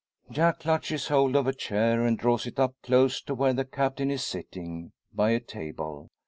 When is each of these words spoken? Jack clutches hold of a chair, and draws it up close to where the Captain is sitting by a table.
Jack 0.31 0.61
clutches 0.61 1.09
hold 1.09 1.35
of 1.35 1.45
a 1.45 1.53
chair, 1.53 2.03
and 2.07 2.17
draws 2.17 2.47
it 2.47 2.57
up 2.59 2.73
close 2.81 3.21
to 3.21 3.35
where 3.35 3.53
the 3.53 3.63
Captain 3.65 4.09
is 4.09 4.23
sitting 4.25 4.93
by 5.13 5.29
a 5.29 5.39
table. 5.39 6.09